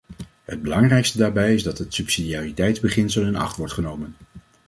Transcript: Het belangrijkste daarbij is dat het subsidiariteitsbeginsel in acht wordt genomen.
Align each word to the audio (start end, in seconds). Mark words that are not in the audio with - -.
Het 0.45 0.61
belangrijkste 0.61 1.17
daarbij 1.17 1.53
is 1.53 1.63
dat 1.63 1.77
het 1.77 1.93
subsidiariteitsbeginsel 1.93 3.23
in 3.23 3.35
acht 3.35 3.57
wordt 3.57 3.73
genomen. 3.73 4.15